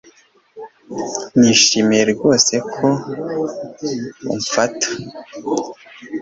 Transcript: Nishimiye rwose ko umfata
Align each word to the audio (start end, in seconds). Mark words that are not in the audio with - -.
Nishimiye 1.39 2.03
rwose 2.13 2.53
ko 2.73 2.87
umfata 4.33 4.87